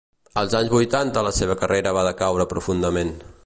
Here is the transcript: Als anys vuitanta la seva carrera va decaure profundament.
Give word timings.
Als 0.41 0.53
anys 0.59 0.71
vuitanta 0.75 1.23
la 1.27 1.33
seva 1.41 1.57
carrera 1.65 1.95
va 1.99 2.07
decaure 2.09 2.49
profundament. 2.55 3.17